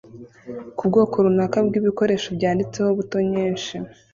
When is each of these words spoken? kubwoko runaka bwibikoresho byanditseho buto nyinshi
kubwoko 0.77 1.15
runaka 1.25 1.57
bwibikoresho 1.67 2.27
byanditseho 2.37 2.89
buto 2.97 3.17
nyinshi 3.31 3.75